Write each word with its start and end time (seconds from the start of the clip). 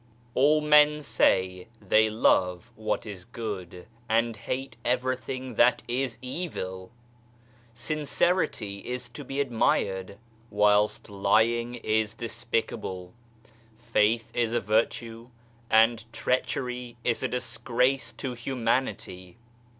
All 0.33 0.61
men 0.61 1.03
say 1.03 1.67
they 1.79 2.09
love 2.09 2.71
72 2.71 2.71
ACTION 2.73 2.83
what 2.85 3.05
is 3.05 3.25
good, 3.25 3.87
and 4.09 4.35
hate 4.35 4.75
everything 4.83 5.53
that 5.57 5.83
is 5.87 6.17
evil! 6.23 6.91
Sin 7.75 7.99
cerity 7.99 8.83
is 8.83 9.07
to 9.09 9.23
be 9.23 9.39
admired, 9.39 10.17
whilst 10.49 11.07
lying 11.07 11.75
is 11.75 12.15
despicable. 12.15 13.13
Faith 13.77 14.31
is 14.35 14.53
a 14.53 14.59
virtue, 14.59 15.29
and 15.69 16.11
treachery 16.11 16.97
is 17.03 17.21
a 17.21 17.27
disgrace 17.27 18.11
to 18.11 18.33
humanity. 18.33 19.37